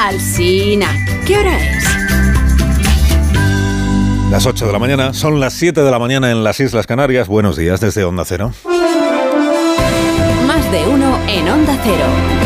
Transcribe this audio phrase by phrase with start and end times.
[0.00, 0.94] Alsina,
[1.26, 1.84] ¿qué hora es?
[4.30, 7.26] Las 8 de la mañana, son las 7 de la mañana en las Islas Canarias.
[7.26, 8.52] Buenos días desde Onda Cero.
[10.46, 12.37] Más de uno en Onda Cero.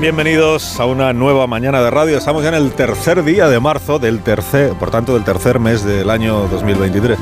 [0.00, 2.18] Bienvenidos a una nueva mañana de radio.
[2.18, 5.84] Estamos ya en el tercer día de marzo del tercer, por tanto, del tercer mes
[5.84, 7.18] del año 2023.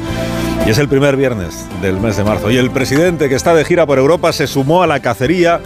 [0.67, 2.51] Y es el primer viernes del mes de marzo.
[2.51, 5.59] Y el presidente que está de gira por Europa se sumó a la cacería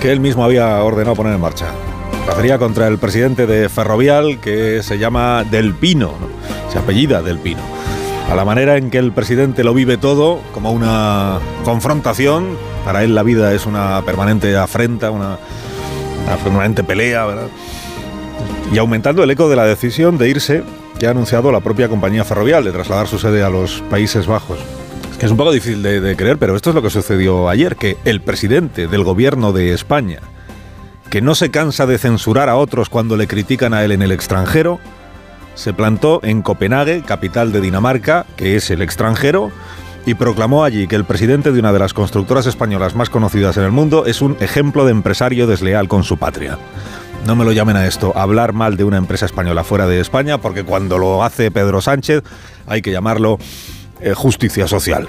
[0.00, 1.66] que él mismo había ordenado poner en marcha.
[2.26, 6.72] Cacería contra el presidente de Ferrovial que se llama Del Pino, ¿no?
[6.72, 7.60] se apellida Del Pino.
[8.30, 13.14] A la manera en que el presidente lo vive todo, como una confrontación, para él
[13.14, 15.36] la vida es una permanente afrenta, una,
[16.26, 17.48] una permanente pelea, ¿verdad?
[18.72, 20.62] Y aumentando el eco de la decisión de irse
[20.98, 24.58] que ha anunciado la propia compañía ferrovial de trasladar su sede a los Países Bajos.
[25.18, 27.96] Es es un poco difícil de creer, pero esto es lo que sucedió ayer, que
[28.04, 30.18] el presidente del gobierno de España,
[31.08, 34.12] que no se cansa de censurar a otros cuando le critican a él en el
[34.12, 34.80] extranjero,
[35.54, 39.52] se plantó en Copenhague, capital de Dinamarca, que es el extranjero,
[40.06, 43.64] y proclamó allí que el presidente de una de las constructoras españolas más conocidas en
[43.64, 46.58] el mundo es un ejemplo de empresario desleal con su patria.
[47.26, 50.38] No me lo llamen a esto, hablar mal de una empresa española fuera de España,
[50.38, 52.22] porque cuando lo hace Pedro Sánchez
[52.66, 53.38] hay que llamarlo
[54.00, 55.08] eh, justicia social.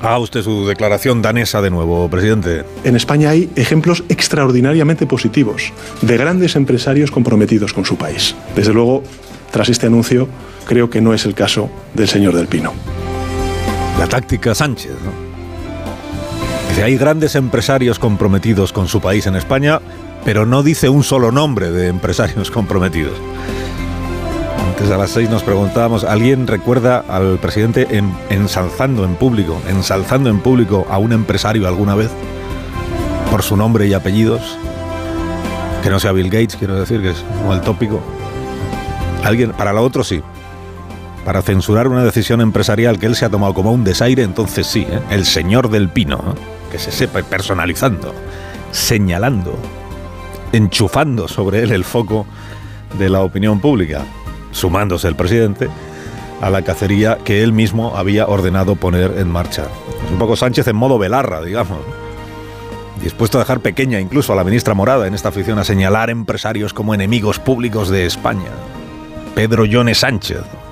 [0.00, 2.64] Haga usted su declaración danesa de nuevo, presidente.
[2.82, 8.34] En España hay ejemplos extraordinariamente positivos de grandes empresarios comprometidos con su país.
[8.56, 9.02] Desde luego,
[9.50, 10.28] tras este anuncio,
[10.66, 12.72] creo que no es el caso del señor Del Pino.
[13.98, 15.12] La táctica Sánchez, ¿no?
[16.70, 19.80] Dice, hay grandes empresarios comprometidos con su país en España,
[20.24, 23.14] pero no dice un solo nombre de empresarios comprometidos.
[24.68, 30.30] Antes a las seis nos preguntábamos, ¿alguien recuerda al presidente en- ensalzando en público, ensalzando
[30.30, 32.10] en público a un empresario alguna vez?
[33.30, 34.58] Por su nombre y apellidos.
[35.82, 38.00] Que no sea Bill Gates, quiero decir, que es como el tópico.
[39.22, 40.22] Alguien, para lo otro sí.
[41.24, 44.86] Para censurar una decisión empresarial que él se ha tomado como un desaire, entonces sí,
[44.88, 45.00] ¿eh?
[45.10, 46.40] el señor del pino, ¿eh?
[46.70, 48.14] que se sepa personalizando,
[48.72, 49.58] señalando,
[50.52, 52.26] enchufando sobre él el foco
[52.98, 54.02] de la opinión pública,
[54.52, 55.70] sumándose el presidente
[56.42, 59.62] a la cacería que él mismo había ordenado poner en marcha.
[60.04, 61.78] Es un poco Sánchez en modo velarra, digamos.
[63.02, 66.74] Dispuesto a dejar pequeña incluso a la ministra Morada en esta afición a señalar empresarios
[66.74, 68.50] como enemigos públicos de España.
[69.34, 70.63] Pedro Yone Sánchez.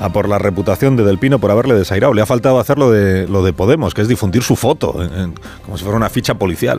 [0.00, 2.14] A por la reputación de Del Pino por haberle desairado.
[2.14, 4.92] Le ha faltado hacer lo de, lo de Podemos, que es difundir su foto,
[5.64, 6.78] como si fuera una ficha policial,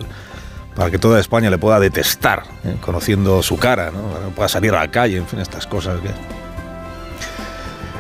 [0.76, 2.76] para que toda España le pueda detestar, ¿eh?
[2.80, 4.02] conociendo su cara, ¿no?
[4.14, 6.00] Para que pueda salir a la calle, en fin, estas cosas.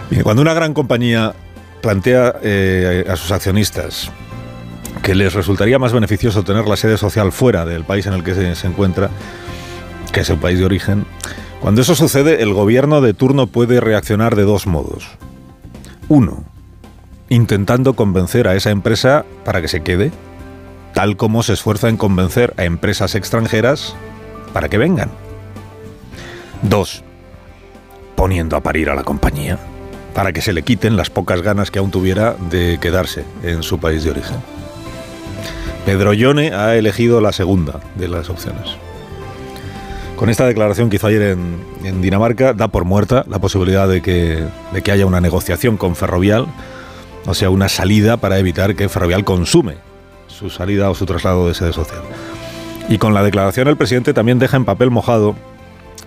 [0.09, 1.33] que- cuando una gran compañía
[1.81, 4.09] plantea eh, a sus accionistas
[5.03, 8.33] que les resultaría más beneficioso tener la sede social fuera del país en el que
[8.33, 9.09] se, se encuentra,
[10.11, 11.05] que es el país de origen,
[11.61, 15.07] cuando eso sucede, el gobierno de turno puede reaccionar de dos modos.
[16.07, 16.43] Uno,
[17.29, 20.11] intentando convencer a esa empresa para que se quede,
[20.93, 23.95] tal como se esfuerza en convencer a empresas extranjeras
[24.53, 25.11] para que vengan.
[26.61, 27.03] Dos,
[28.15, 29.59] poniendo a parir a la compañía
[30.13, 33.79] para que se le quiten las pocas ganas que aún tuviera de quedarse en su
[33.79, 34.37] país de origen.
[35.85, 38.75] Pedro Yone ha elegido la segunda de las opciones.
[40.19, 41.37] Con esta declaración que hizo ayer
[41.81, 44.43] en, Dinamarca, da por muerta la posibilidad de que,
[44.91, 46.45] haya una negociación con Ferrovial,
[47.25, 49.75] o sea, una salida para evitar que Ferrovial consume
[50.27, 52.01] su salida o su traslado de sede social.
[52.89, 55.37] Y con la declaración el presidente también deja en papel mojado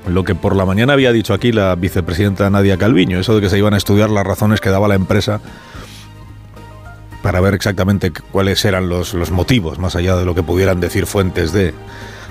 [0.06, 3.48] lo que por la mañana había dicho aquí la vicepresidenta Nadia Calviño, eso de que
[3.48, 5.40] se iban a estudiar las razones que daba la empresa
[7.22, 11.54] para ver exactamente cuáles eran los motivos, más allá de lo que pudieran decir fuentes
[11.54, 11.72] de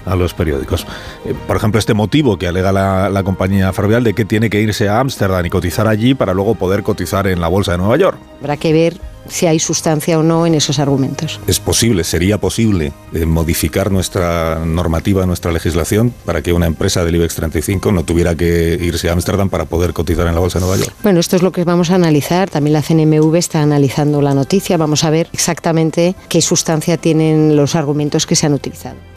[0.05, 0.85] a los periódicos.
[1.25, 4.61] Eh, por ejemplo, este motivo que alega la, la compañía ferrovial de que tiene que
[4.61, 7.97] irse a Ámsterdam y cotizar allí para luego poder cotizar en la bolsa de Nueva
[7.97, 8.17] York.
[8.39, 11.39] Habrá que ver si hay sustancia o no en esos argumentos.
[11.47, 17.15] Es posible, sería posible eh, modificar nuestra normativa, nuestra legislación, para que una empresa del
[17.15, 20.65] IBEX 35 no tuviera que irse a Ámsterdam para poder cotizar en la bolsa de
[20.65, 20.95] Nueva York.
[21.03, 22.49] Bueno, esto es lo que vamos a analizar.
[22.49, 24.77] También la CNMV está analizando la noticia.
[24.77, 29.10] Vamos a ver exactamente qué sustancia tienen los argumentos que se han utilizado.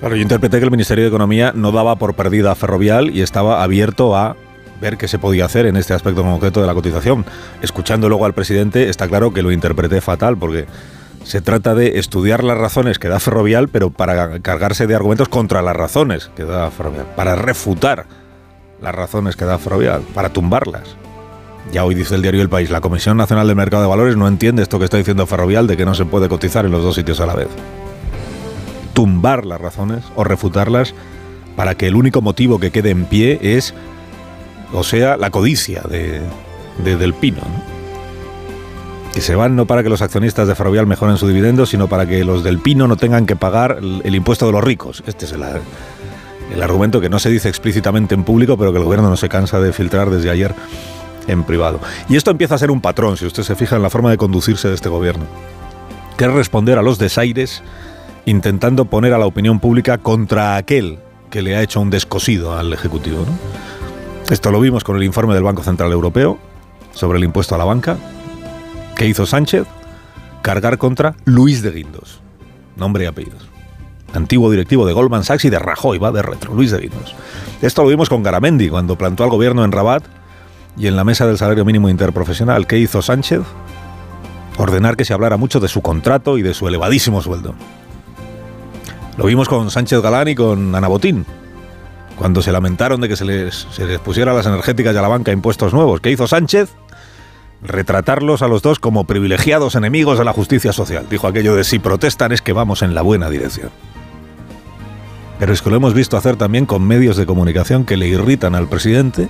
[0.00, 3.22] Claro, yo interpreté que el Ministerio de Economía no daba por perdida a Ferrovial y
[3.22, 4.36] estaba abierto a
[4.80, 7.24] ver qué se podía hacer en este aspecto concreto de la cotización.
[7.62, 10.66] Escuchando luego al presidente, está claro que lo interpreté fatal porque
[11.26, 15.60] Se trata de estudiar las razones que da Ferrovial, pero para cargarse de argumentos contra
[15.60, 18.06] las razones que da Ferrovial, para refutar
[18.80, 20.94] las razones que da Ferrovial, para tumbarlas.
[21.72, 24.28] Ya hoy dice el diario El País, la Comisión Nacional del Mercado de Valores no
[24.28, 26.94] entiende esto que está diciendo Ferrovial de que no se puede cotizar en los dos
[26.94, 27.48] sitios a la vez.
[28.96, 30.94] Tumbar las razones o refutarlas
[31.54, 33.74] para que el único motivo que quede en pie es,
[34.72, 36.22] o sea, la codicia de,
[36.82, 37.42] del pino.
[39.12, 42.06] Que se van no para que los accionistas de Ferrovial mejoren su dividendo, sino para
[42.06, 45.02] que los del pino no tengan que pagar el, impuesto de los ricos.
[45.06, 49.10] Este es el, argumento que no se dice explícitamente en público, pero que el gobierno
[49.10, 50.54] no se cansa de filtrar desde ayer
[51.26, 51.80] en privado.
[52.08, 54.16] Y esto empieza a ser un patrón, si usted se fija en la forma de
[54.16, 55.26] conducirse de este gobierno,
[56.16, 57.62] que es responder a los desaires
[58.26, 60.98] intentando poner a la opinión pública contra aquel
[61.30, 63.24] que le ha hecho un descosido al Ejecutivo.
[64.28, 66.38] Esto lo vimos con el informe del Banco Central Europeo
[66.92, 67.96] sobre el impuesto a la banca.
[68.96, 69.66] ¿Qué hizo Sánchez?
[70.42, 72.20] Cargar contra Luis de Guindos,
[72.76, 73.48] nombre y apellidos.
[74.12, 77.14] Antiguo directivo de Goldman Sachs y de Rajoy, va de retro, Luis de Guindos.
[77.62, 80.04] Esto lo vimos con Garamendi cuando plantó al gobierno en Rabat
[80.76, 82.66] y en la mesa del salario mínimo interprofesional.
[82.66, 83.42] ¿Qué hizo Sánchez?
[84.56, 87.54] Ordenar que se hablara mucho de su contrato y de su elevadísimo sueldo.
[89.16, 91.24] Lo vimos con Sánchez Galán y con Ana Botín,
[92.16, 93.66] cuando se lamentaron de que se les,
[94.04, 96.00] pusiera a las energéticas y a la banca impuestos nuevos.
[96.00, 96.70] ¿Qué hizo Sánchez?
[97.62, 101.06] Retratarlos a los dos como privilegiados enemigos de la justicia social.
[101.08, 103.70] Dijo aquello de si protestan es que vamos en la buena dirección.
[105.38, 108.54] Pero es que lo hemos visto hacer también con medios de comunicación que le irritan
[108.54, 109.28] al presidente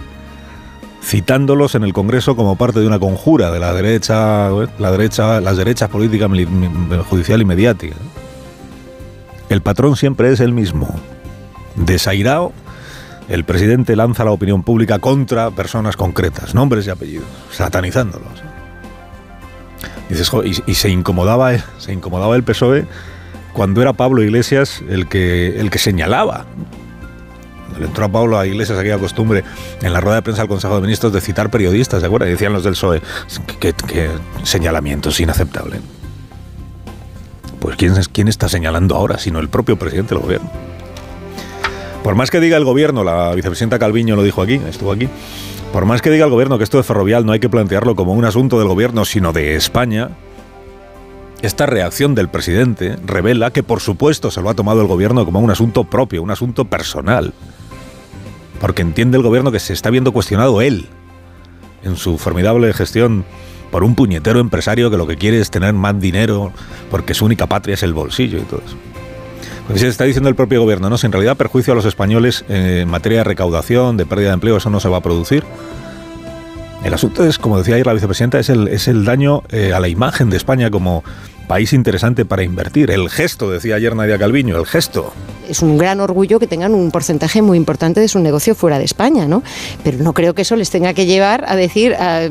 [1.07, 5.57] citándolos en el Congreso como parte de una conjura de la derecha, la derecha, las
[5.57, 6.29] derechas políticas,
[7.09, 7.95] judicial y mediática.
[9.49, 10.89] El patrón siempre es el mismo.
[11.77, 12.53] Desairado,
[13.29, 18.43] el presidente lanza la opinión pública contra personas concretas, nombres y apellidos, satanizándolos.
[20.67, 22.87] y, se incomodaba, se incomodaba el PSOE
[23.53, 26.47] cuando era Pablo Iglesias el que, el que señalaba
[27.79, 29.45] le entró a Pablo a Iglesias aquella costumbre
[29.83, 32.27] en la rueda de prensa del Consejo de Ministros de citar periodistas, ¿de acuerdo?
[32.27, 33.03] Y decían los del PSOE,
[33.59, 34.11] que
[34.45, 35.81] señalamiento es inaceptable.
[37.61, 40.51] Pues ¿quién, ¿quién está señalando ahora, sino el propio presidente del gobierno?
[42.03, 45.09] Por más que diga el gobierno, la vicepresidenta Calviño lo dijo aquí, estuvo aquí,
[45.73, 48.13] por más que diga el gobierno que esto de ferrovial no hay que plantearlo como
[48.13, 50.11] un asunto del gobierno, sino de España,
[51.43, 55.41] esta reacción del presidente revela que por supuesto se lo ha tomado el gobierno como
[55.41, 57.35] un asunto propio, un asunto personal
[58.61, 60.87] porque entiende el gobierno que se está viendo cuestionado él
[61.83, 63.25] en su formidable gestión
[63.71, 66.53] por un puñetero empresario que lo que quiere es tener más dinero
[66.91, 68.77] porque su única patria es el bolsillo y todo eso.
[69.67, 72.45] Pues se está diciendo el propio gobierno, no, si en realidad perjuicio a los españoles
[72.49, 75.45] en materia de recaudación, de pérdida de empleo, eso no se va a producir.
[76.85, 79.81] El asunto es, como decía ayer la vicepresidenta, es el, es el daño eh, a
[79.81, 81.03] la imagen de España como
[81.47, 82.91] país interesante para invertir.
[82.91, 85.13] El gesto, decía ayer Nadia Calviño, el gesto.
[85.49, 88.85] Es un gran orgullo que tengan un porcentaje muy importante de su negocio fuera de
[88.85, 89.43] España, ¿no?
[89.85, 92.27] Pero no creo que eso les tenga que llevar a decir, ah,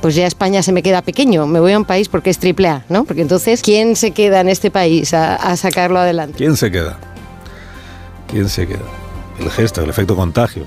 [0.00, 2.68] pues ya España se me queda pequeño, me voy a un país porque es triple
[2.68, 3.04] A, ¿no?
[3.04, 6.36] Porque entonces, ¿quién se queda en este país a, a sacarlo adelante?
[6.36, 6.98] ¿Quién se queda?
[8.28, 8.78] ¿Quién se queda?
[9.40, 10.64] El gesto, el efecto contagio.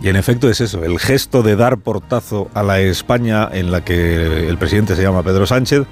[0.00, 3.84] Y en efecto es eso, el gesto de dar portazo a la España en la
[3.84, 5.84] que el presidente se llama Pedro Sánchez,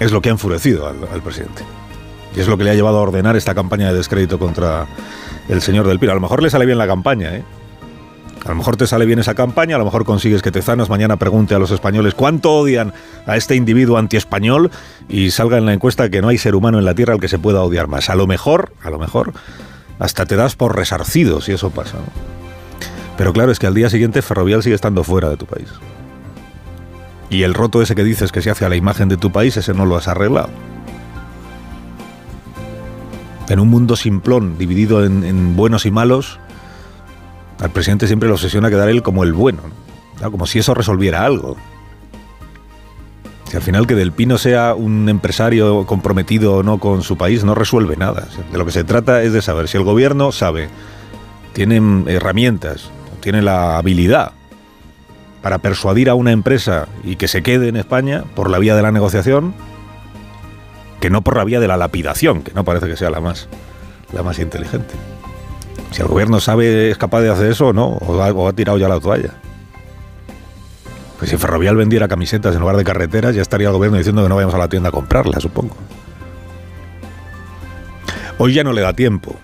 [0.00, 1.62] es lo que ha enfurecido al, presidente.
[2.34, 4.86] Y es lo que le ha llevado a ordenar esta campaña de descrédito contra
[5.48, 6.12] el señor del Pino.
[6.12, 7.44] A lo mejor le sale bien la campaña, ¿eh?
[8.44, 11.18] A lo mejor te sale bien esa campaña, a lo mejor consigues que Tezanos mañana
[11.18, 12.94] pregunte a los españoles cuánto odian
[13.26, 14.70] a este individuo antiespañol
[15.10, 17.28] y salga en la encuesta que no hay ser humano en la Tierra al que
[17.28, 18.08] se pueda odiar más.
[18.08, 19.34] A lo mejor, a lo mejor,
[19.98, 21.98] hasta te das por resarcido si eso pasa.
[23.18, 25.68] Pero claro, es que al día siguiente Ferrovial sigue estando fuera de tu país.
[27.30, 29.56] Y el roto ese que dices que se hace a la imagen de tu país,
[29.56, 30.50] ese no lo has arreglado.
[33.48, 36.40] En un mundo simplón, dividido en, buenos y malos,
[37.60, 39.62] al presidente siempre le obsesiona quedar él como el bueno,
[40.20, 41.56] como si eso resolviera algo.
[43.48, 47.42] Si al final que Del Pino sea un empresario comprometido o no con su país
[47.42, 48.28] no resuelve nada.
[48.52, 50.68] De lo que se trata es de saber si el gobierno sabe,
[51.52, 54.32] tiene herramientas, tiene la habilidad
[55.42, 58.82] para persuadir a una empresa y que se quede en España por la vía de
[58.82, 59.54] la negociación,
[61.00, 63.48] que no por la vía de la lapidación, que no parece que sea la más,
[64.12, 64.94] la más inteligente.
[65.90, 68.88] Si el gobierno sabe, es capaz de hacer eso o no, o ha, tirado ya
[68.88, 69.34] la toalla.
[71.18, 74.28] Pues si Ferrovial vendiera camisetas en lugar de carreteras, ya estaría el gobierno diciendo que
[74.28, 75.76] no vayamos a la tienda a comprarlas, supongo.
[78.38, 79.36] Hoy ya no le da tiempo.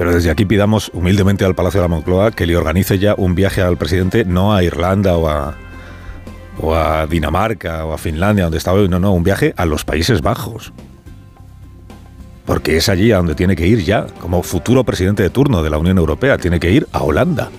[0.00, 3.34] Pero desde aquí pidamos humildemente al Palacio de la Moncloa que le organice ya un
[3.34, 8.88] viaje al presidente, no a Irlanda o a, Dinamarca o a Finlandia, donde estaba hoy.
[8.88, 10.72] No, no, un viaje a los Países Bajos.
[12.46, 15.68] Porque es allí a donde tiene que ir ya, como futuro presidente de turno de
[15.68, 16.38] la Unión Europea.
[16.38, 17.50] Tiene que ir a Holanda.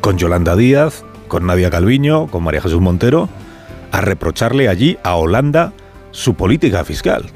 [0.00, 3.28] Con Yolanda Díaz, con Nadia Calviño, con María Jesús Montero,
[3.92, 5.74] a reprocharle allí a Holanda
[6.12, 7.26] su política fiscal.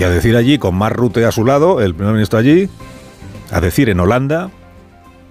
[0.00, 2.70] Y a decir allí, con Mark Rutte a su lado, el primer ministro allí,
[3.52, 4.50] a decir en Holanda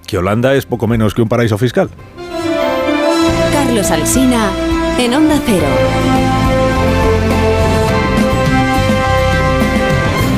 [0.06, 1.90] que Holanda es poco menos que un paraíso fiscal.
[3.52, 4.52] Carlos Alsina
[5.00, 6.29] en Onda Cero.